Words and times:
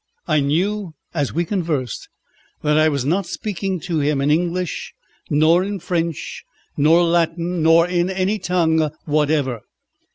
I 0.27 0.39
knew 0.39 0.95
as 1.13 1.31
we 1.31 1.45
conversed 1.45 2.09
that 2.63 2.75
I 2.75 2.89
was 2.89 3.05
not 3.05 3.27
speaking 3.27 3.79
to 3.81 3.99
him 3.99 4.19
in 4.19 4.31
English, 4.31 4.93
nor 5.29 5.63
in 5.63 5.77
French, 5.79 6.43
nor 6.75 7.03
Latin, 7.03 7.61
nor 7.61 7.87
in 7.87 8.09
any 8.09 8.39
tongue 8.39 8.89
whatever. 9.05 9.61